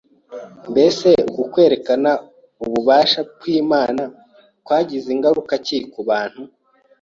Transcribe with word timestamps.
Mbese 0.71 1.07
uku 1.29 1.41
kwerekana 1.53 2.11
ububasha 2.63 3.21
kw’Imana 3.37 4.03
kwagize 4.65 5.09
ngaruka 5.17 5.53
ki 5.65 5.77
ku 5.93 5.99
bantu? 6.09 6.41